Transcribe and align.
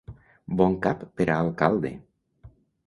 Bon 0.61 0.77
cap 0.87 1.05
per 1.21 1.29
a 1.35 1.39
alcalde! 1.45 1.95